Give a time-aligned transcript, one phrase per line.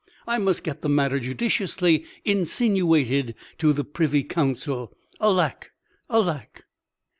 [0.27, 4.91] I must get the matter judiciously insinuated to the Privy Council.
[5.21, 5.73] Alack!
[6.09, 6.65] alack!"